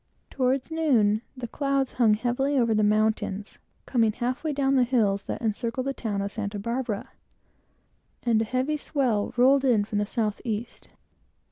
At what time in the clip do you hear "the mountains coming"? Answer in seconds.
2.73-4.13